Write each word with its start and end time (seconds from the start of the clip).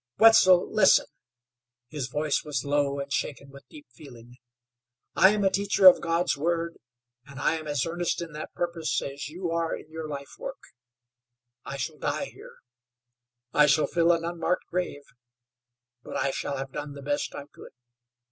"Wetzel, 0.17 0.73
listen;" 0.73 1.05
his 1.89 2.07
voice 2.07 2.43
was 2.43 2.65
low 2.65 2.97
and 2.99 3.13
shaken 3.13 3.51
with 3.51 3.67
deep 3.69 3.85
feeling. 3.93 4.37
"I 5.15 5.29
am 5.29 5.43
a 5.43 5.51
teacher 5.51 5.85
of 5.85 6.01
God's 6.01 6.35
word, 6.35 6.79
and 7.27 7.39
I 7.39 7.53
am 7.57 7.67
as 7.67 7.85
earnest 7.85 8.19
in 8.19 8.31
that 8.31 8.51
purpose 8.55 8.99
as 9.03 9.29
you 9.29 9.51
are 9.51 9.75
in 9.75 9.91
your 9.91 10.07
life 10.09 10.39
work. 10.39 10.63
I 11.65 11.77
shall 11.77 11.99
die 11.99 12.25
here; 12.25 12.55
I 13.53 13.67
shall 13.67 13.85
fill 13.85 14.11
an 14.11 14.25
unmarked 14.25 14.65
grave; 14.71 15.03
but 16.01 16.17
I 16.17 16.31
shall 16.31 16.57
have 16.57 16.71
done 16.71 16.93
the 16.93 17.03
best 17.03 17.35
I 17.35 17.45
could. 17.53 17.73